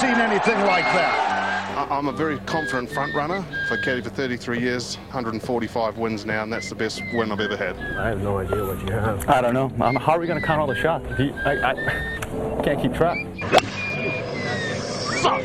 [0.00, 1.88] seen anything like that.
[1.90, 3.44] I'm a very confident front runner.
[3.70, 7.54] I've caddied for 33 years, 145 wins now, and that's the best win I've ever
[7.56, 7.76] had.
[7.76, 9.28] I have no idea what you have.
[9.28, 9.70] I don't know.
[9.84, 11.06] Um, how are we going to count all the shots?
[11.18, 13.18] You, I, I can't keep track.
[15.20, 15.42] Fuck!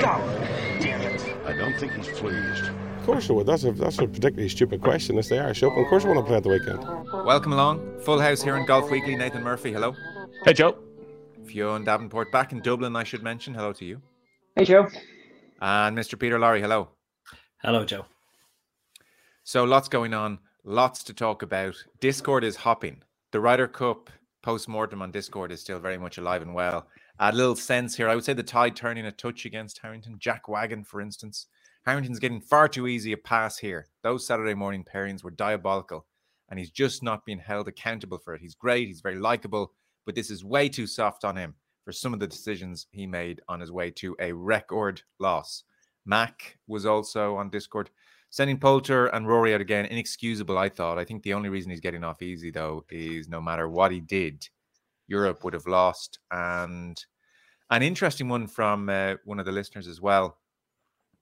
[0.00, 0.22] God
[0.80, 1.36] damn it.
[1.44, 2.70] I don't think he's pleased.
[3.00, 3.46] Of course I would.
[3.46, 5.18] That's a, that's a particularly stupid question.
[5.18, 5.82] It's the Irish Open.
[5.82, 6.84] Of course I want to play at the weekend.
[7.24, 8.00] Welcome along.
[8.02, 9.16] Full house here in Golf Weekly.
[9.16, 9.96] Nathan Murphy, hello.
[10.44, 10.78] Hey, Joe.
[11.48, 13.54] Fionn Davenport back in Dublin, I should mention.
[13.54, 14.02] Hello to you.
[14.54, 14.88] Hey, Joe.
[15.60, 16.18] And Mr.
[16.18, 16.90] Peter Lawrie, hello.
[17.62, 18.04] Hello, Joe.
[19.44, 21.74] So lots going on, lots to talk about.
[22.00, 23.02] Discord is hopping.
[23.32, 24.10] The Ryder Cup
[24.42, 26.86] post mortem on Discord is still very much alive and well.
[27.18, 28.08] A little sense here.
[28.08, 30.16] I would say the tide turning a touch against Harrington.
[30.18, 31.46] Jack Wagon, for instance.
[31.84, 33.88] Harrington's getting far too easy a pass here.
[34.02, 36.06] Those Saturday morning pairings were diabolical,
[36.48, 38.42] and he's just not being held accountable for it.
[38.42, 39.72] He's great, he's very likable,
[40.08, 43.42] but this is way too soft on him for some of the decisions he made
[43.46, 45.64] on his way to a record loss.
[46.06, 47.90] Mac was also on Discord.
[48.30, 50.98] Sending Poulter and Rory out again, inexcusable, I thought.
[50.98, 54.00] I think the only reason he's getting off easy, though, is no matter what he
[54.00, 54.48] did,
[55.08, 56.20] Europe would have lost.
[56.30, 56.98] And
[57.68, 60.38] an interesting one from uh, one of the listeners as well.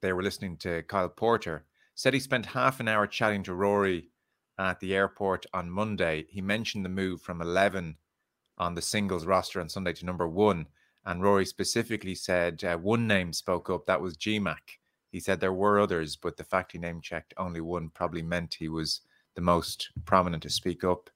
[0.00, 1.64] They were listening to Kyle Porter.
[1.96, 4.10] Said he spent half an hour chatting to Rory
[4.60, 6.26] at the airport on Monday.
[6.28, 7.96] He mentioned the move from 11
[8.58, 10.66] on the singles roster on Sunday to number one.
[11.04, 13.86] And Rory specifically said uh, one name spoke up.
[13.86, 14.58] That was GMAC.
[15.12, 18.54] He said there were others, but the fact he name checked only one probably meant
[18.54, 19.02] he was
[19.34, 21.10] the most prominent to speak up.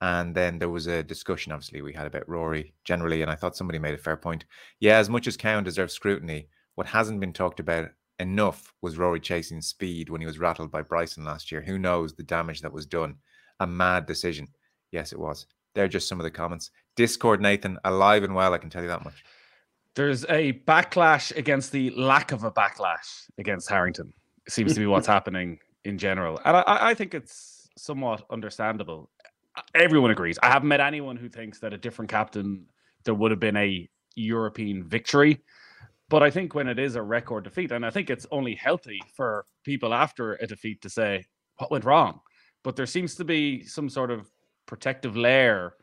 [0.00, 3.22] And then there was a discussion, obviously, we had about Rory generally.
[3.22, 4.44] And I thought somebody made a fair point.
[4.80, 9.20] Yeah, as much as Cowan deserves scrutiny, what hasn't been talked about enough was Rory
[9.20, 11.60] chasing speed when he was rattled by Bryson last year.
[11.60, 13.16] Who knows the damage that was done?
[13.60, 14.48] A mad decision.
[14.90, 15.46] Yes, it was.
[15.74, 16.70] They're just some of the comments.
[16.96, 18.54] Discord, Nathan, alive and well.
[18.54, 19.24] I can tell you that much.
[19.94, 24.12] There's a backlash against the lack of a backlash against Harrington.
[24.46, 29.10] It seems to be what's happening in general, and I, I think it's somewhat understandable.
[29.74, 30.38] Everyone agrees.
[30.42, 32.66] I haven't met anyone who thinks that a different captain
[33.04, 35.42] there would have been a European victory.
[36.08, 39.00] But I think when it is a record defeat, and I think it's only healthy
[39.14, 41.24] for people after a defeat to say
[41.56, 42.20] what went wrong.
[42.62, 44.30] But there seems to be some sort of
[44.66, 45.74] protective layer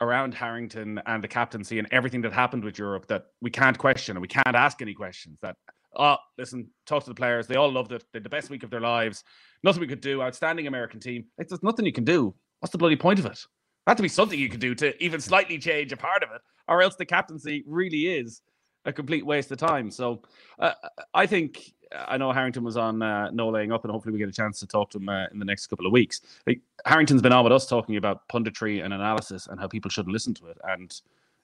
[0.00, 4.16] around Harrington and the captaincy and everything that happened with Europe that we can't question
[4.16, 5.38] and we can't ask any questions.
[5.42, 5.56] That
[5.96, 7.46] oh, listen, talk to the players.
[7.46, 8.04] They all loved it.
[8.12, 9.24] They had the best week of their lives.
[9.62, 10.22] Nothing we could do.
[10.22, 11.24] Outstanding American team.
[11.36, 12.34] Like, there's nothing you can do.
[12.60, 13.38] What's the bloody point of it?
[13.86, 16.42] That to be something you could do to even slightly change a part of it,
[16.68, 18.42] or else the captaincy really is
[18.84, 19.90] a complete waste of time.
[19.90, 20.22] So
[20.58, 20.72] uh,
[21.14, 24.28] I think I know Harrington was on uh, no laying up, and hopefully we get
[24.28, 26.20] a chance to talk to him uh, in the next couple of weeks.
[26.46, 30.08] Like, Harrington's been on with us talking about punditry and analysis and how people should
[30.08, 30.58] listen to it.
[30.64, 31.00] And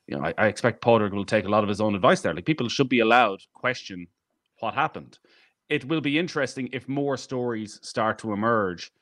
[0.06, 2.34] you know, I, I expect Padraig will take a lot of his own advice there.
[2.34, 4.06] Like people should be allowed question
[4.60, 5.19] what happened.
[5.71, 8.93] It will be interesting if more stories start to emerge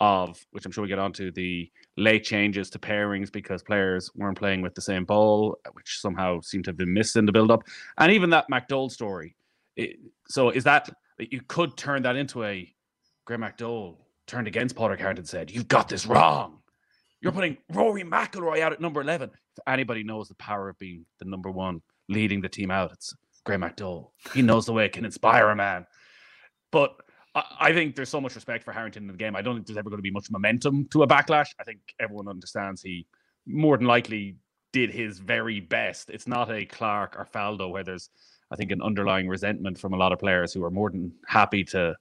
[0.00, 4.38] of which I'm sure we get onto the late changes to pairings because players weren't
[4.38, 7.50] playing with the same ball, which somehow seemed to have been missed in the build
[7.50, 7.64] up,
[7.98, 9.36] and even that McDowell story
[10.28, 12.72] so is that you could turn that into a
[13.26, 13.96] Graeme McDowell
[14.26, 16.62] turned against Potter Card and said, "You've got this wrong.
[17.20, 21.04] You're putting Rory McIlroy out at number 11." If anybody knows the power of being
[21.18, 23.14] the number one, leading the team out, it's
[23.44, 24.10] Graeme McDowell.
[24.32, 25.86] He knows the way it can inspire a man.
[26.72, 26.96] But
[27.34, 29.36] I think there's so much respect for Harrington in the game.
[29.36, 31.48] I don't think there's ever going to be much momentum to a backlash.
[31.60, 33.06] I think everyone understands he
[33.46, 34.36] more than likely
[34.72, 36.10] did his very best.
[36.10, 38.10] It's not a Clark or Faldo where there's
[38.50, 41.64] I think, an underlying resentment from a lot of players who are more than happy
[41.64, 41.96] to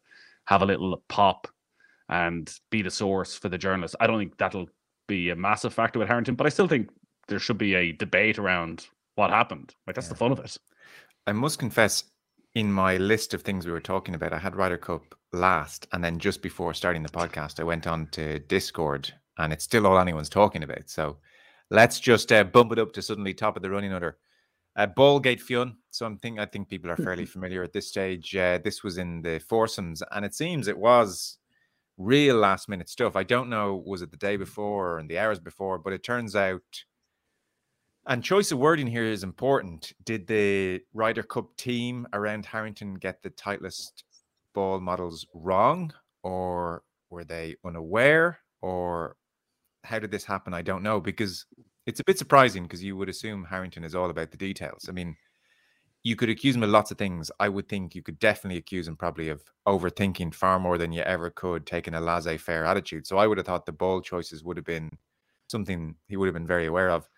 [0.45, 1.47] have a little pop
[2.09, 3.95] and be the source for the journalists.
[3.99, 4.67] I don't think that'll
[5.07, 6.89] be a massive factor with Harrington, but I still think
[7.27, 9.75] there should be a debate around what happened.
[9.85, 10.13] Like that's yeah.
[10.13, 10.57] the fun of it.
[11.27, 12.05] I must confess,
[12.55, 16.03] in my list of things we were talking about, I had Ryder Cup last, and
[16.03, 19.99] then just before starting the podcast, I went on to Discord, and it's still all
[19.99, 20.89] anyone's talking about.
[20.89, 21.17] So
[21.69, 24.17] let's just uh, bump it up to suddenly top of the running order.
[24.75, 28.35] Uh, Ballgate Fionn, something I think people are fairly familiar at this stage.
[28.35, 31.37] Uh, this was in the foursomes, and it seems it was
[31.97, 33.15] real last minute stuff.
[33.15, 36.03] I don't know, was it the day before or in the hours before, but it
[36.03, 36.61] turns out,
[38.07, 39.91] and choice of wording here is important.
[40.05, 44.03] Did the Ryder Cup team around Harrington get the Titleist
[44.53, 45.93] ball models wrong,
[46.23, 49.17] or were they unaware, or
[49.83, 50.53] how did this happen?
[50.53, 51.45] I don't know because
[51.89, 54.85] it's a bit surprising because you would assume Harrington is all about the details.
[54.87, 55.15] I mean,
[56.03, 57.31] you could accuse him of lots of things.
[57.39, 61.01] I would think you could definitely accuse him probably of overthinking far more than you
[61.01, 63.07] ever could, taking a laissez faire attitude.
[63.07, 64.91] So I would have thought the ball choices would have been
[65.49, 67.09] something he would have been very aware of.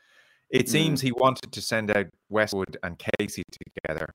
[0.50, 1.04] It seems mm.
[1.04, 3.44] he wanted to send out Westwood and Casey
[3.76, 4.08] together,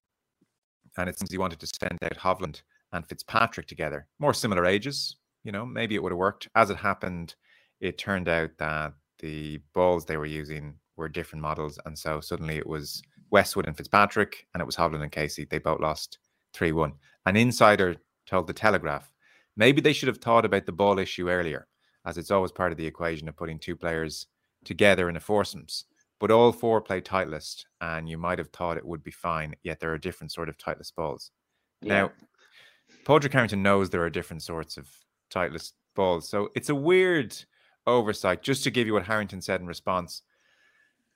[0.96, 2.62] and it seems he wanted to send out Hovland
[2.92, 5.16] and Fitzpatrick together, more similar ages.
[5.44, 6.48] You know, maybe it would have worked.
[6.54, 7.34] As it happened,
[7.80, 12.56] it turned out that the balls they were using were different models, and so suddenly
[12.56, 15.44] it was Westwood and Fitzpatrick, and it was Hovland and Casey.
[15.44, 16.18] They both lost
[16.52, 16.94] three one.
[17.26, 17.96] An insider
[18.26, 19.12] told the Telegraph
[19.56, 21.66] maybe they should have thought about the ball issue earlier,
[22.04, 24.26] as it's always part of the equation of putting two players
[24.64, 25.84] together in a foursomes.
[26.18, 29.80] But all four play Titleist, and you might have thought it would be fine, yet
[29.80, 31.30] there are different sort of Titleist balls.
[31.82, 32.10] Now,
[33.04, 34.88] Padraig Harrington knows there are different sorts of
[35.30, 37.36] Titleist balls, so it's a weird
[37.86, 38.42] oversight.
[38.42, 40.22] Just to give you what Harrington said in response,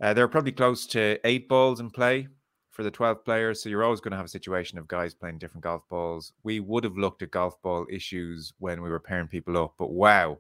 [0.01, 2.29] uh, there are probably close to eight balls in play
[2.71, 3.63] for the 12 players.
[3.63, 6.33] So you're always going to have a situation of guys playing different golf balls.
[6.43, 9.91] We would have looked at golf ball issues when we were pairing people up, but
[9.91, 10.39] wow,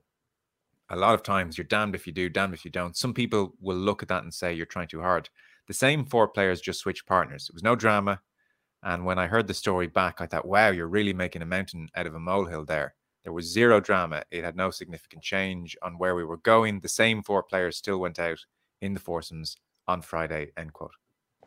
[0.88, 2.96] a lot of times you're damned if you do, damned if you don't.
[2.96, 5.28] Some people will look at that and say you're trying too hard.
[5.68, 7.46] The same four players just switched partners.
[7.48, 8.20] It was no drama.
[8.82, 11.88] And when I heard the story back, I thought, wow, you're really making a mountain
[11.94, 12.94] out of a molehill there.
[13.22, 14.22] There was zero drama.
[14.30, 16.80] It had no significant change on where we were going.
[16.80, 18.46] The same four players still went out
[18.80, 19.56] in the foursomes
[19.86, 20.92] on Friday, end quote.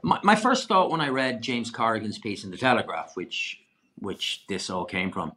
[0.03, 3.59] My, my first thought when I read James Corrigan's piece in the Telegraph, which
[3.99, 5.33] which this all came from,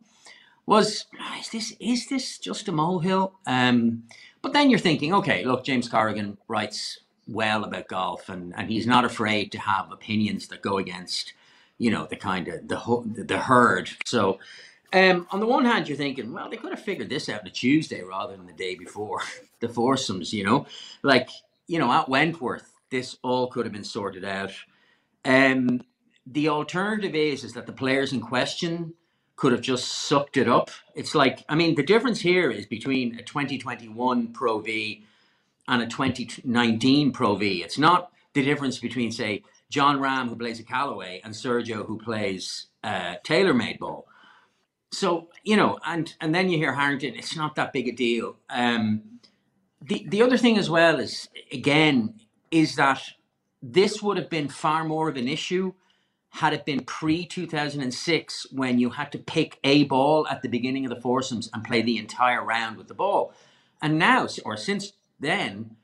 [0.66, 1.06] was
[1.38, 3.34] is this is this just a molehill?
[3.46, 4.02] Um,
[4.42, 8.86] but then you're thinking, okay, look, James Corrigan writes well about golf, and and he's
[8.86, 11.32] not afraid to have opinions that go against,
[11.78, 13.90] you know, the kind of the the herd.
[14.04, 14.38] So.
[14.96, 17.46] Um, on the one hand, you're thinking, well, they could have figured this out on
[17.46, 19.20] a Tuesday rather than the day before
[19.60, 20.66] the foursomes, you know,
[21.02, 21.28] like
[21.66, 24.52] you know at Wentworth, this all could have been sorted out.
[25.22, 25.82] Um,
[26.26, 28.94] the alternative is is that the players in question
[29.36, 30.70] could have just sucked it up.
[30.94, 35.04] It's like, I mean, the difference here is between a 2021 Pro V
[35.68, 37.62] and a 2019 Pro V.
[37.62, 41.98] It's not the difference between, say, Jon Rahm, who plays a Callaway, and Sergio, who
[41.98, 44.06] plays uh, TaylorMade ball.
[44.92, 48.36] So, you know, and and then you hear Harrington, it's not that big a deal.
[48.50, 49.02] Um,
[49.82, 53.02] the, the other thing as well is, again, is that
[53.62, 55.72] this would have been far more of an issue
[56.30, 60.84] had it been pre 2006 when you had to pick a ball at the beginning
[60.84, 63.34] of the foursomes and play the entire round with the ball.
[63.82, 65.76] And now, or since then,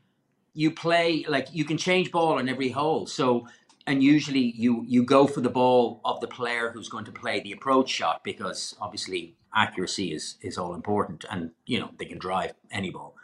[0.54, 3.06] you play like you can change ball on every hole.
[3.06, 3.48] So,
[3.86, 7.40] and usually you you go for the ball of the player who's going to play
[7.40, 12.18] the approach shot because obviously accuracy is is all important, and you know they can
[12.18, 13.16] drive any ball.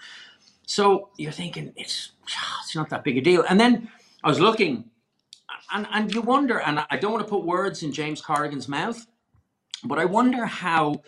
[0.66, 2.12] So you're thinking it's
[2.64, 3.44] it's not that big a deal.
[3.48, 3.90] And then
[4.24, 4.84] I was looking
[5.72, 9.06] and and you wonder, and I don't want to put words in James Corrigan's mouth,
[9.84, 11.02] but I wonder how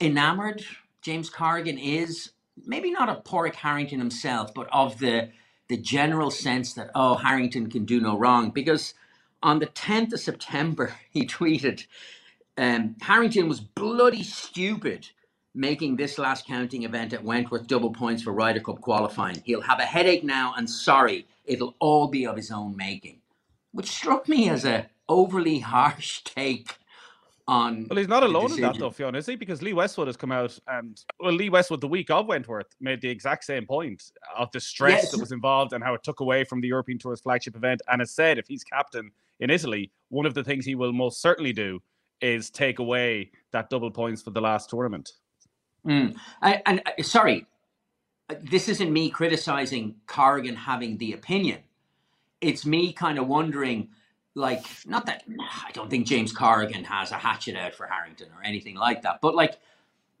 [0.00, 0.64] enamored
[1.02, 2.32] James Corrigan is,
[2.64, 5.30] maybe not of Padraig Harrington himself, but of the
[5.72, 8.52] the general sense that oh Harrington can do no wrong.
[8.52, 8.94] Because
[9.42, 11.86] on the 10th of September, he tweeted,
[12.58, 15.08] um, Harrington was bloody stupid
[15.54, 19.42] making this last counting event at Wentworth double points for Ryder Cup qualifying.
[19.44, 23.18] He'll have a headache now, and sorry, it'll all be of his own making
[23.72, 26.76] which struck me as a overly harsh take
[27.48, 27.86] on.
[27.88, 29.36] Well, he's not alone in that, though, Fionn, is he?
[29.36, 33.00] Because Lee Westwood has come out and, well, Lee Westwood, the week of Wentworth, made
[33.00, 34.02] the exact same point
[34.36, 35.10] of the stress Yes.
[35.12, 37.82] that was involved and how it took away from the European Tour's flagship event.
[37.88, 41.20] And has said if he's captain in Italy, one of the things he will most
[41.20, 41.80] certainly do
[42.20, 45.12] is take away that double points for the last tournament.
[45.84, 46.16] Mm.
[46.40, 47.46] I, and uh, sorry,
[48.30, 51.58] uh, this isn't me criticizing Corrigan having the opinion.
[52.40, 53.88] It's me kind of wondering,
[54.34, 58.42] like, not that I don't think James Corrigan has a hatchet out for Harrington or
[58.44, 59.58] anything like that, but like,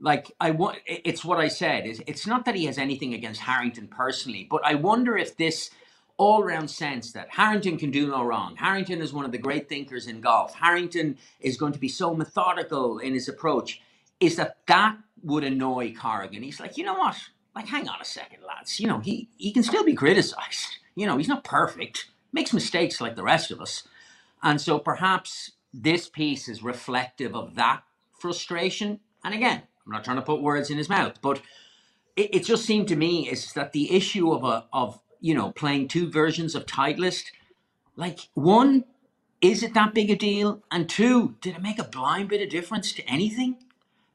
[0.00, 0.78] like I want.
[0.86, 1.86] It's what I said.
[1.86, 5.70] Is it's not that he has anything against Harrington personally, but I wonder if this
[6.18, 8.54] all-round sense that Harrington can do no wrong.
[8.56, 10.54] Harrington is one of the great thinkers in golf.
[10.54, 13.80] Harrington is going to be so methodical in his approach.
[14.20, 16.42] Is that that would annoy Corrigan?
[16.42, 17.16] He's like, you know what?
[17.54, 18.78] Like, hang on a second, lads.
[18.78, 20.78] You know, he he can still be criticized.
[20.94, 22.08] You know, he's not perfect.
[22.32, 23.84] Makes mistakes like the rest of us.
[24.42, 27.82] And so perhaps this piece is reflective of that
[28.18, 29.00] frustration.
[29.24, 31.40] And again, I'm not trying to put words in his mouth, but
[32.16, 35.52] it, it just seemed to me is that the issue of a of you know
[35.52, 37.24] playing two versions of Titleist,
[37.96, 38.84] like one,
[39.40, 40.62] is it that big a deal?
[40.70, 43.56] And two, did it make a blind bit of difference to anything?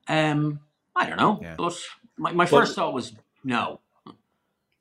[0.08, 0.62] Um,
[0.96, 1.40] I don't know.
[1.42, 1.56] Yeah.
[1.58, 1.78] But
[2.18, 3.80] my, my first thought was no.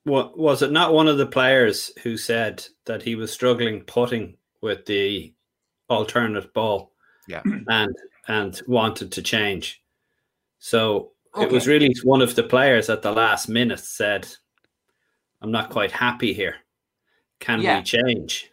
[0.05, 4.37] What was it not one of the players who said that he was struggling putting
[4.61, 5.33] with the
[5.89, 6.93] alternate ball
[7.29, 7.43] Yeah.
[7.69, 7.95] and
[8.29, 9.83] and wanted to change?
[10.59, 14.27] So it was really one of the players at the last minute said,
[15.43, 16.57] "I'm not quite happy here.
[17.41, 17.79] Can Yeah.
[17.79, 18.51] we change?"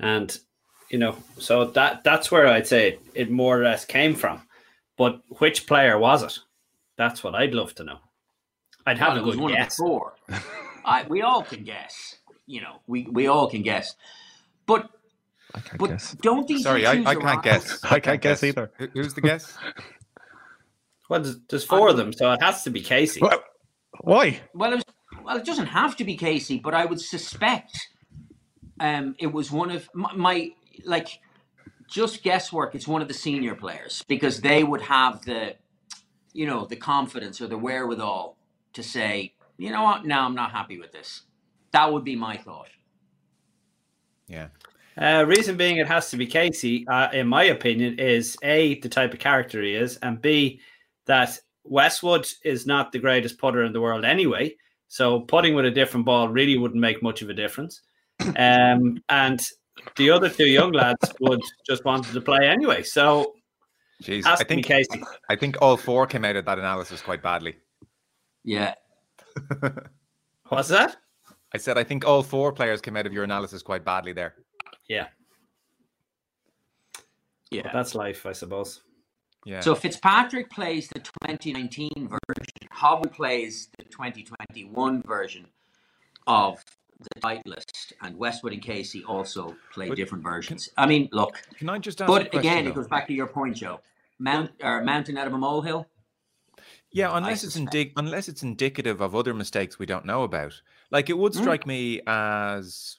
[0.00, 0.36] And
[0.90, 4.46] you know, so that that's where I'd say it, it more or less came from.
[4.96, 6.38] But which player was it?
[6.96, 7.98] That's what I'd love to know.
[8.84, 9.78] I'd have Well, a good one guess.
[9.78, 10.14] of the four.
[10.84, 12.16] I, we all can guess.
[12.46, 13.94] You know, we, we all can guess.
[14.66, 14.90] But
[15.54, 16.12] I can't but guess.
[16.22, 17.78] don't these Sorry, I, I can't guess.
[17.90, 18.70] I can't guess either.
[18.78, 19.56] Who- Who's the guess?
[21.10, 23.20] Well, there's, there's four of them, so it has to be Casey.
[23.20, 23.42] Well,
[24.00, 24.40] why?
[24.54, 24.84] Well, it was,
[25.22, 27.88] well, it doesn't have to be Casey, but I would suspect
[28.80, 30.48] um, it was one of my, my
[30.86, 31.08] like
[31.86, 32.74] just guesswork.
[32.74, 35.56] It's one of the senior players because they would have the,
[36.32, 38.38] you know, the confidence or the wherewithal
[38.72, 41.22] to say, you know what, no, I'm not happy with this.
[41.72, 42.70] That would be my thought.
[44.28, 44.48] Yeah.
[45.00, 48.88] Uh, reason being, it has to be Casey, uh, in my opinion, is A, the
[48.88, 50.60] type of character he is, and B,
[51.06, 54.54] that Westwood is not the greatest putter in the world anyway.
[54.88, 57.80] So putting with a different ball really wouldn't make much of a difference.
[58.36, 59.42] Um, and
[59.96, 62.82] the other two young lads would just wanted to play anyway.
[62.82, 63.32] So
[64.02, 65.02] Jeez, has I to be think Casey.
[65.28, 67.56] I think all four came out of that analysis quite badly.
[68.44, 68.74] Yeah.
[70.48, 70.96] What's that?
[71.54, 74.34] I said I think all four players came out of your analysis quite badly there.
[74.88, 75.08] Yeah,
[77.50, 77.70] Yeah.
[77.72, 78.80] that's life, I suppose.
[79.44, 79.60] Yeah.
[79.60, 82.68] So Fitzpatrick plays the 2019 version.
[82.72, 85.46] Hovland plays the 2021 version
[86.26, 86.62] of
[87.00, 90.68] the Titleist, and Westwood and Casey also play But different versions.
[90.76, 93.12] I mean, look, can I just ask a but question, again, it goes back to
[93.12, 93.80] your point, Joe.
[94.20, 95.88] Mount or mountain out of a molehill.
[96.92, 97.74] Yeah, unless it's suspect.
[97.74, 100.60] indic- unless it's indicative of other mistakes we don't know about.
[100.92, 101.40] Like it would Mm.
[101.40, 102.98] strike me as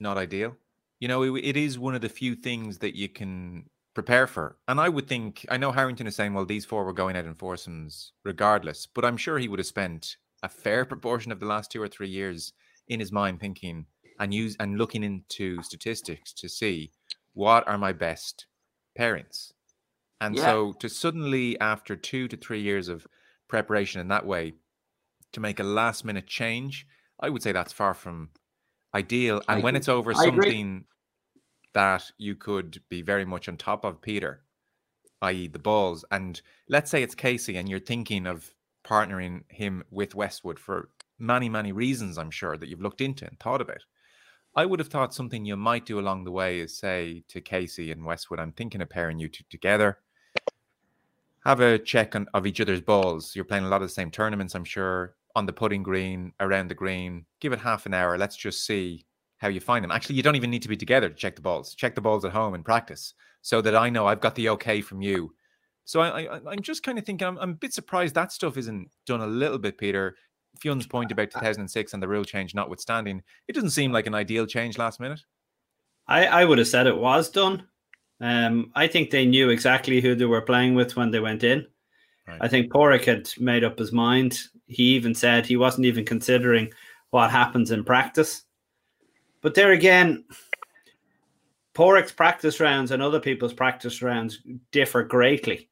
[0.00, 0.56] not ideal.
[1.00, 4.58] You know, it, it is one of the few things that you can prepare for.
[4.68, 7.24] And I would think I know Harrington is saying, well, these four were going out
[7.24, 11.46] in foursomes regardless, but I'm sure he would have spent a fair proportion of the
[11.46, 12.52] last two or three years
[12.88, 13.86] in his mind thinking
[14.18, 16.92] and use and looking into statistics to see
[17.32, 18.46] what are my best
[18.96, 19.52] parents.
[20.20, 20.38] And Yeah.
[20.38, 23.06] so to suddenly, after two to three years of
[23.48, 24.54] preparation in that way,
[25.32, 26.86] to make a last minute change,
[27.20, 28.30] I would say that's far from
[28.96, 29.42] ideal.
[29.48, 29.78] And I when agree.
[29.78, 30.50] it's over I agree.
[30.50, 30.84] something
[31.74, 34.42] that you could be very much on top of Peter,
[35.22, 38.52] i.e., the balls, and let's say it's Casey and you're thinking of
[38.84, 40.88] partnering him with Westwood for
[41.18, 43.84] many, many reasons, I'm sure, that you've looked into and thought about.
[44.54, 47.92] I would have thought something you might do along the way is say to Casey
[47.92, 49.98] and Westwood, I'm thinking of pairing you two together.
[51.44, 53.36] Have a check on, of each other's balls.
[53.36, 56.68] You're playing a lot of the same tournaments, I'm sure, on the putting green, around
[56.68, 57.26] the green.
[57.40, 58.16] Give it half an hour.
[58.16, 59.04] Let's just see
[59.36, 59.90] how you find them.
[59.90, 61.74] Actually, you don't even need to be together to check the balls.
[61.74, 63.12] Check the balls at home and practice
[63.42, 65.34] so that I know I've got the okay from you.
[65.84, 68.56] So I, I, I'm just kind of thinking, I'm, I'm a bit surprised that stuff
[68.56, 70.16] isn't done a little bit, Peter.
[70.58, 74.46] Fionn's point about 2006 and the rule change notwithstanding, it doesn't seem like an ideal
[74.46, 75.20] change last minute.
[76.08, 77.68] I, I would have said it was done.
[78.22, 81.66] Um, I think they knew exactly who they were playing with when they went in.
[82.26, 82.38] Right.
[82.40, 84.38] I think Padraig had made up his mind.
[84.66, 86.72] He even said he wasn't even considering
[87.10, 88.42] what happens in practice.
[89.42, 90.24] But there again,
[91.74, 94.40] Padraig's practice rounds and other people's practice rounds
[94.72, 95.68] differ greatly.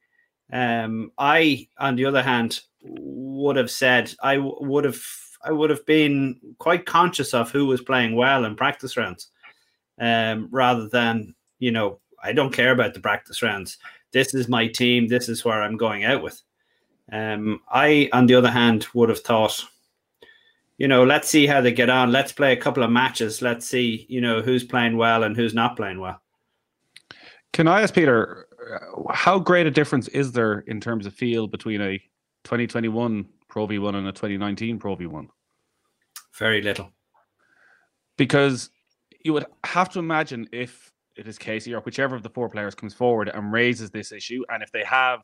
[0.52, 5.00] Um, I, on the other hand, would have said I w- would have
[5.42, 9.28] I would have been quite conscious of who was playing well in practice rounds,
[9.99, 13.78] um, rather than you know I don't care about the practice rounds.
[14.14, 15.09] This is my team.
[15.09, 16.40] This is where I'm going out with.
[17.12, 19.62] Um, I, on the other hand, would have thought,
[20.78, 22.12] you know, let's see how they get on.
[22.12, 23.42] Let's play a couple of matches.
[23.42, 26.23] Let's see, you know, who's playing well and who's not playing well.
[27.52, 28.47] Can I ask Peter,
[29.12, 31.99] how great a difference is there in terms of feel between a
[32.44, 35.26] 2021 Pro V1 and a 2019 Pro V1?
[36.38, 36.90] Very little.
[38.16, 38.71] Because
[39.25, 42.75] you would have to imagine if it is Casey or whichever of the four players
[42.75, 45.21] comes forward and raises this issue, and if they have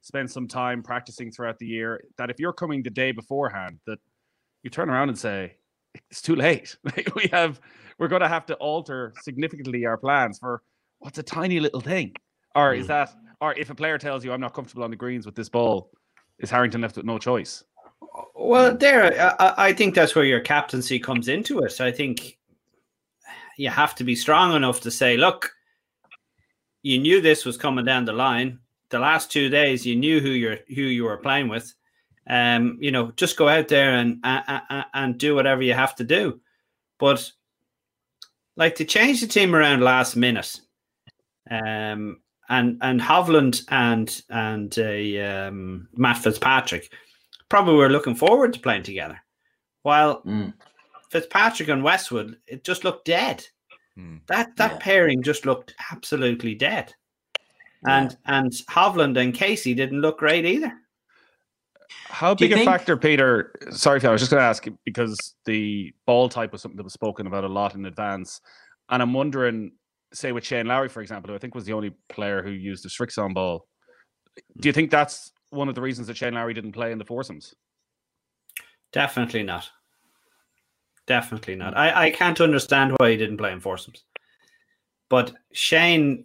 [0.00, 3.98] spent some time practicing throughout the year, that if you're coming the day beforehand, that
[4.62, 5.56] you turn around and say,
[6.10, 6.76] it's too late.
[7.14, 7.60] we have,
[7.98, 10.62] we're going to have to alter significantly our plans for
[10.98, 12.14] what's a tiny little thing.
[12.54, 12.88] Or is hmm.
[12.88, 15.48] that, or if a player tells you, I'm not comfortable on the greens with this
[15.48, 15.90] ball,
[16.38, 17.64] is Harrington left with no choice?
[18.34, 21.80] Well, there, I, I think that's where your captaincy comes into it.
[21.80, 22.38] I think
[23.56, 25.52] you have to be strong enough to say, look,
[26.82, 28.58] you knew this was coming down the line.
[28.90, 31.74] The last two days, you knew who you're who you were playing with.
[32.28, 36.04] Um, you know, just go out there and uh, and do whatever you have to
[36.04, 36.40] do.
[36.98, 37.30] But
[38.56, 40.60] like to change the team around last minute,
[41.50, 46.92] um, and and Hovland and and uh, um, Matt Fitzpatrick
[47.48, 49.18] probably were looking forward to playing together.
[49.82, 50.54] While Mm.
[51.10, 53.46] Fitzpatrick and Westwood, it just looked dead.
[53.96, 54.16] Hmm.
[54.26, 54.78] That that Yeah.
[54.80, 56.92] pairing just looked absolutely dead.
[57.86, 60.72] And and Hovland and Casey didn't look great either.
[62.06, 63.52] How Do big a think- factor, Peter?
[63.70, 66.94] Sorry, I was just going to ask because the ball type was something that was
[66.94, 68.40] spoken about a lot in advance,
[68.88, 69.72] and I'm wondering,
[70.12, 72.84] say with Shane Lowry, for example, who I think was the only player who used
[72.84, 73.66] the Srixon ball.
[74.58, 77.04] Do you think that's one of the reasons that Shane Lowry didn't play in the
[77.04, 77.54] foursomes?
[78.92, 79.68] Definitely not.
[81.06, 81.76] Definitely not.
[81.76, 84.04] I, I can't understand why he didn't play in foursomes.
[85.10, 86.24] But Shane,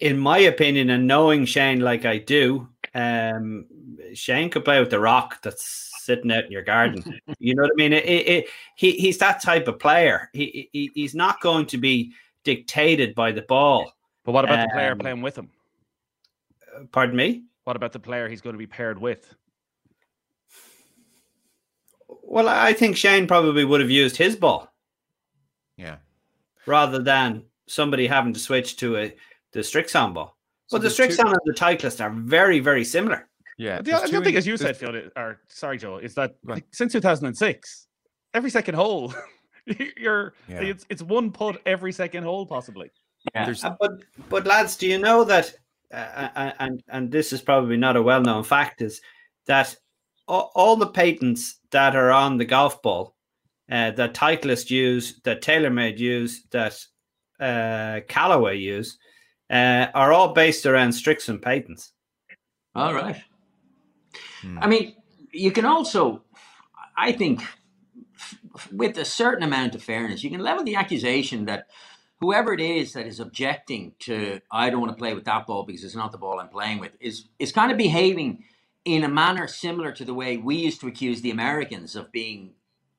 [0.00, 3.66] in my opinion, and knowing Shane like I do, um,
[4.14, 7.04] Shane could play with the rock that's sitting out in your garden.
[7.38, 7.92] you know what I mean?
[7.92, 8.46] It, it, it,
[8.76, 10.30] he, he's that type of player.
[10.32, 12.12] He, he he's not going to be
[12.44, 13.92] dictated by the ball.
[14.24, 15.50] But what about the player Um, playing with him?
[16.92, 17.44] Pardon me.
[17.64, 19.34] What about the player he's going to be paired with?
[22.28, 24.72] Well, I think Shane probably would have used his ball.
[25.76, 25.96] Yeah.
[26.66, 29.14] rather than somebody having to switch to a
[29.52, 30.36] the Srixon ball.
[30.66, 33.28] So But the there's two- Srixon and the Titleist are very, very similar.
[33.58, 33.76] Yeah.
[33.78, 35.98] The, there's the two other thing, in- as you there's- said, Phil, or sorry, Joe,
[35.98, 36.56] is that Go on.
[36.56, 37.86] like, since 2006,
[38.34, 39.14] every second hole,
[39.96, 40.62] you're Yeah.
[40.62, 42.90] it's it's one putt every second hole, possibly.
[43.34, 43.92] there's- Uh, but
[44.28, 45.54] but lads, do you know that?
[45.92, 45.96] Uh,
[46.34, 49.00] uh, and and this is probably not a well known fact is
[49.46, 49.76] that
[50.26, 53.14] all, all the patents that are on the golf ball,
[53.70, 56.74] uh, that Titleist use, that TaylorMade use, that
[57.38, 58.96] uh, Callaway use,
[59.50, 61.92] uh, are all based around Srixon patents.
[62.74, 63.22] All right.
[64.40, 64.58] Hmm.
[64.58, 64.94] I mean,
[65.32, 66.22] you can also,
[66.96, 71.44] I think, f- f- with a certain amount of fairness, you can level the accusation
[71.44, 71.66] that
[72.20, 75.64] whoever it is that is objecting to, I don't want to play with that ball
[75.64, 78.44] because it's not the ball I'm playing with, is is kind of behaving
[78.86, 82.52] in a manner similar to the way we used to accuse the Americans of being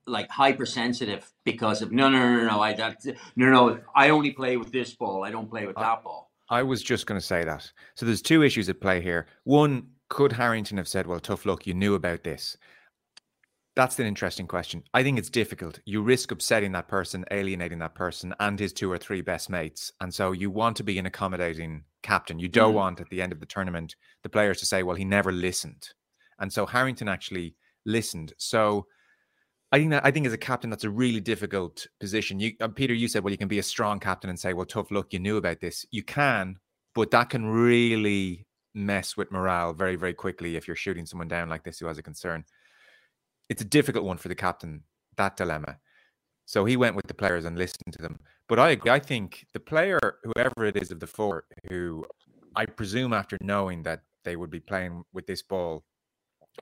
[0.05, 3.03] like hypersensitive because of no no no no no I that,
[3.35, 6.29] no no I only play with this ball I don't play with that ball.
[6.49, 7.69] I was just going to say that.
[7.95, 9.27] So there's two issues at play here.
[9.43, 12.57] One, could Harrington have said, "Well, tough luck, you knew about this"?
[13.77, 14.83] That's an interesting question.
[14.95, 15.79] I think it's difficult.
[15.85, 19.91] You risk upsetting that person, alienating that person, and his two or three best mates.
[20.01, 22.39] And so you want to be an accommodating captain.
[22.39, 22.77] You don't Mm.
[22.77, 25.89] want at the end of the tournament the players to say, "Well, he never listened."
[26.39, 28.33] And so Harrington actually listened.
[28.39, 28.87] So
[29.71, 32.39] I think that I think as a captain, that's a really difficult position.
[32.39, 34.65] You, uh, Peter, you said, well, you can be a strong captain and say, well,
[34.65, 35.85] tough luck, you knew about this.
[35.91, 36.57] You can,
[36.95, 41.47] but that can really mess with morale very, very quickly if you're shooting someone down
[41.47, 42.43] like this who has a concern.
[43.49, 44.83] It's a difficult one for the captain,
[45.15, 45.77] that dilemma.
[46.45, 48.19] So he went with the players and listened to them.
[48.47, 48.91] But I agree.
[48.91, 52.05] I think the player, whoever it is of the four, who
[52.55, 55.83] I presume after knowing that they would be playing with this ball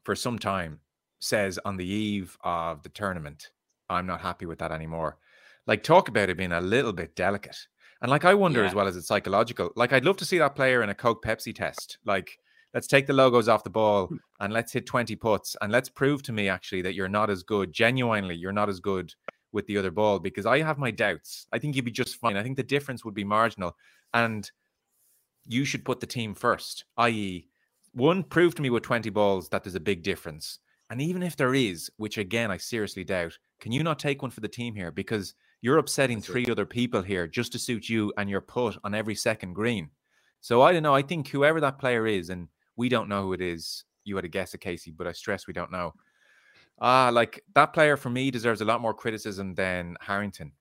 [0.04, 0.80] for some time,
[1.20, 3.52] says on the eve of the tournament,
[3.90, 5.18] I'm not happy with that anymore.
[5.68, 7.58] Like, talk about it being a little bit delicate.
[8.02, 9.72] And like, I wonder as well as it's psychological.
[9.76, 11.98] Like, I'd love to see that player in a Coke Pepsi test.
[12.06, 12.38] Like,
[12.76, 14.18] let's take the logos off the ball hmm.
[14.42, 17.42] and let's hit 20 putts and let's prove to me actually that you're not as
[17.42, 17.74] good.
[17.74, 19.12] Genuinely, you're not as good
[19.52, 21.48] with the other ball because I have my doubts.
[21.54, 22.36] I think you'd be just fine.
[22.36, 23.76] I think the difference would be marginal.
[24.14, 24.52] And
[25.48, 27.48] you should put the team first, i.e.,
[27.94, 30.60] one, prove to me with 20 balls that there's a big difference.
[30.90, 34.32] And even if there is, which again I seriously doubt, can you not take one
[34.32, 34.92] for the team here?
[34.92, 36.32] Because you're upsetting That's it.
[36.34, 39.92] three other people here just to suit you and your put on every second green.
[40.42, 40.94] So I don't know.
[40.94, 43.84] I think whoever that player is, and we don't know who it is.
[44.04, 45.94] You had a guess at Casey, but I stress we don't know.
[46.80, 50.52] Ah, like that player for me deserves a lot more criticism than Harrington.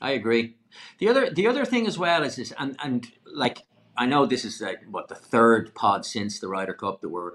[0.00, 0.56] I agree.
[0.98, 3.62] The other the other thing as well is this, and and like
[3.96, 7.32] I know this is like what the third pod since the Ryder Cup that we're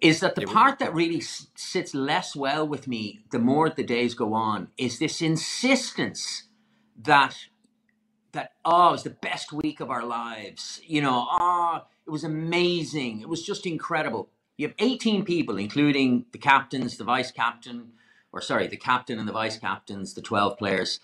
[0.00, 3.68] is that the Yeah, we- part that really sits less well with me the more
[3.70, 6.44] the days go on is this insistence
[6.96, 7.36] that
[8.32, 12.24] that oh it was the best week of our lives you know oh it was
[12.24, 17.92] amazing it was just incredible you have 18 people including the captains the vice captain
[18.32, 20.98] or sorry the captain and the vice captains the 12 players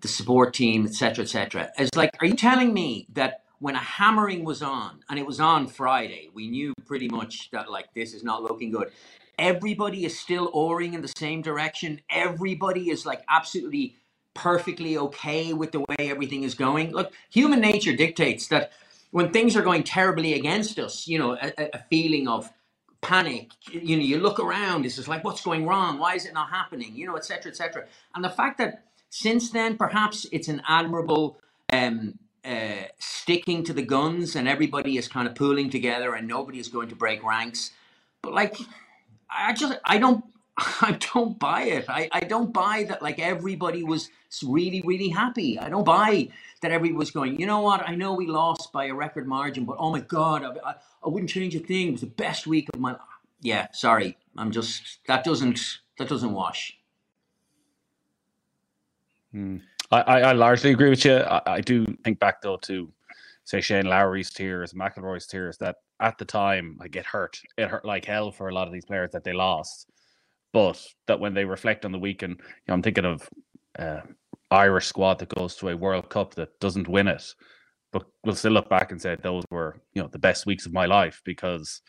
[0.00, 1.70] the support team, etc., etc.
[1.78, 5.40] It's like, are you telling me that when a hammering was on, and it was
[5.40, 8.90] on Friday, we knew pretty much that like this is not looking good.
[9.38, 12.00] Everybody is still oaring in the same direction.
[12.10, 13.96] Everybody is like absolutely
[14.34, 16.92] perfectly okay with the way everything is going.
[16.92, 18.72] Look, human nature dictates that
[19.10, 22.52] when things are going terribly against us, you know, a, a- feeling of
[23.00, 23.50] panic.
[23.70, 24.86] You know, you look around.
[24.86, 25.98] It's just like, what's going wrong?
[25.98, 26.94] Why is it not happening?
[26.96, 27.86] You know, etc., etc.
[28.14, 31.40] And the fact that since then, perhaps it's an admirable
[31.72, 36.58] um, uh, sticking to the guns, and everybody is kind of pooling together, and nobody
[36.58, 37.70] is going to break ranks.
[38.22, 38.56] But like,
[39.30, 40.24] I just, I don't,
[40.82, 41.84] I don't buy it.
[41.88, 44.10] I, I don't buy that like everybody was
[44.44, 45.58] really, really happy.
[45.58, 46.28] I don't buy
[46.62, 47.88] that everybody was going, you know what?
[47.88, 51.08] I know we lost by a record margin, but oh my God, I, I, I
[51.08, 51.88] wouldn't change a thing.
[51.88, 53.00] It was the best week of my life.
[53.40, 54.16] Yeah, sorry.
[54.36, 56.76] I'm just, that doesn't, that doesn't wash.
[59.30, 59.58] Hmm.
[59.92, 61.16] I, I, largely agree with you.
[61.16, 62.92] I, I do think back though to
[63.44, 67.40] say Shane Lowry's tears, McIlroy's tears, that at the time I get hurt.
[67.56, 69.86] It hurt like hell for a lot of these players that they lost.
[70.52, 73.28] But that when they reflect on the weekend, you know, I'm thinking of
[73.78, 74.00] uh,
[74.50, 77.22] Irish squad that goes to a World Cup that doesn't win it,
[77.92, 80.72] but will still look back and say those were you know the best weeks of
[80.72, 81.82] my life because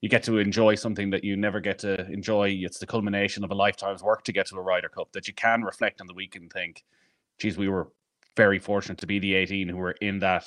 [0.00, 2.48] you get to enjoy something that you never get to enjoy.
[2.62, 5.34] It's the culmination of a lifetime's work to get to a Ryder Cup that you
[5.34, 6.82] can reflect on the week and think,
[7.38, 7.92] geez, we were
[8.36, 10.46] very fortunate to be the 18 who were in that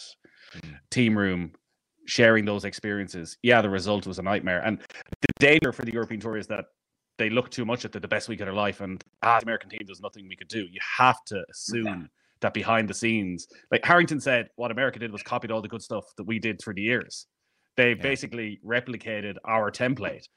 [0.89, 1.51] team room
[2.05, 3.37] sharing those experiences.
[3.43, 4.61] Yeah, the result was a nightmare.
[4.65, 4.79] And
[5.21, 6.65] the danger for the European Tour is that
[7.17, 9.45] they look too much at the, the best week of their life and ah, the
[9.45, 10.61] American team, there's nothing we could do.
[10.61, 12.01] You have to assume yeah.
[12.41, 15.81] that behind the scenes, like Harrington said, what America did was copied all the good
[15.81, 17.27] stuff that we did through the years.
[17.75, 18.01] They yeah.
[18.01, 20.27] basically replicated our template.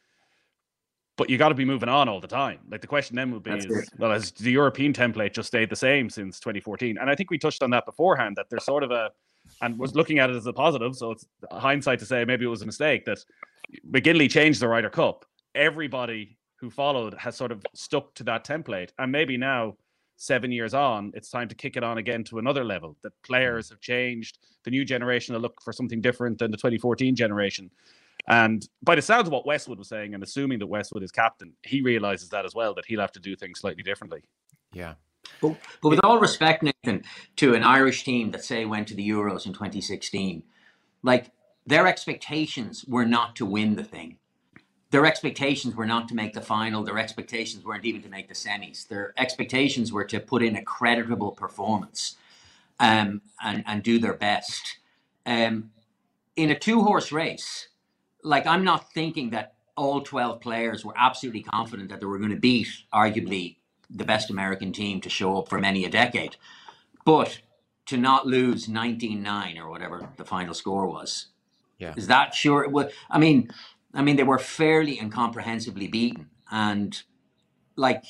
[1.16, 2.58] But you got to be moving on all the time.
[2.70, 5.76] Like the question then would be, is, well, has the European template just stayed the
[5.76, 6.98] same since 2014?
[6.98, 8.36] And I think we touched on that beforehand.
[8.36, 9.10] That there's sort of a,
[9.62, 10.94] and was looking at it as a positive.
[10.94, 13.18] So it's hindsight to say maybe it was a mistake that
[13.90, 15.24] McGinley changed the Ryder Cup.
[15.54, 19.76] Everybody who followed has sort of stuck to that template, and maybe now
[20.16, 22.96] seven years on, it's time to kick it on again to another level.
[23.02, 24.38] That players have changed.
[24.64, 27.70] The new generation will look for something different than the 2014 generation.
[28.28, 31.52] And by the sounds of what Westwood was saying, and assuming that Westwood is captain,
[31.62, 34.22] he realizes that as well, that he'll have to do things slightly differently.
[34.72, 34.94] Yeah.
[35.40, 37.04] But, but with all respect, Nathan,
[37.36, 40.42] to an Irish team that say went to the Euros in 2016,
[41.02, 41.30] like
[41.66, 44.18] their expectations were not to win the thing
[44.96, 46.82] their expectations were not to make the final.
[46.82, 48.88] Their expectations weren't even to make the semis.
[48.88, 52.16] Their expectations were to put in a creditable performance
[52.80, 54.78] um, and, and do their best.
[55.26, 55.70] Um,
[56.34, 57.68] in a two horse race,
[58.22, 62.30] like I'm not thinking that all 12 players were absolutely confident that they were going
[62.30, 63.56] to beat arguably
[63.90, 66.36] the best American team to show up for many a decade.
[67.04, 67.42] But
[67.84, 71.26] to not lose 19 9 or whatever the final score was.
[71.78, 71.92] Yeah.
[71.98, 72.66] Is that sure?
[72.70, 73.50] Well, I mean,
[73.94, 76.28] I mean, they were fairly incomprehensibly beaten.
[76.50, 77.00] And
[77.76, 78.04] like,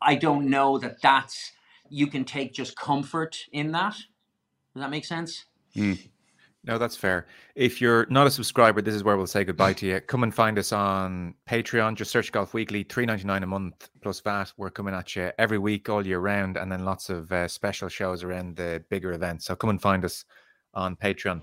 [0.00, 1.52] I don't know that that's,
[1.88, 3.94] you can take just comfort in that.
[3.94, 5.44] Does that make sense?
[5.76, 5.98] Mm.
[6.66, 7.26] No, that's fair.
[7.54, 10.00] If you're not a subscriber, this is where we'll say goodbye to you.
[10.00, 11.94] Come and find us on Patreon.
[11.94, 14.50] Just search Golf Weekly, three ninety nine a month plus VAT.
[14.56, 17.90] We're coming at you every week, all year round, and then lots of uh, special
[17.90, 19.44] shows around the bigger events.
[19.44, 20.24] So come and find us
[20.72, 21.42] on Patreon.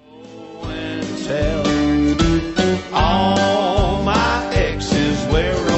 [2.93, 5.70] All my exes wear